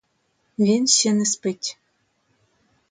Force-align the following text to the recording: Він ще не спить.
Він 0.59 0.87
ще 0.87 1.13
не 1.13 1.25
спить. 1.25 1.77